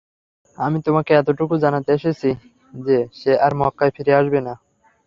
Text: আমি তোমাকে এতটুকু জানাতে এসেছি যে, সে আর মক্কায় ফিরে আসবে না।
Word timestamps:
আমি 0.57 0.77
তোমাকে 0.81 1.11
এতটুকু 1.13 1.55
জানাতে 1.57 1.89
এসেছি 1.93 2.29
যে, 2.73 2.97
সে 3.13 3.31
আর 3.37 3.51
মক্কায় 3.55 3.93
ফিরে 3.95 4.13
আসবে 4.13 4.39
না। 4.41 4.53